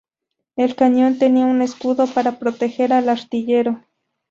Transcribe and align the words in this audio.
El 0.55 0.75
cañón 0.75 1.19
tenía 1.19 1.45
un 1.45 1.61
escudo 1.61 2.07
para 2.07 2.39
proteger 2.39 2.91
al 2.91 3.07
artillero. 3.07 3.83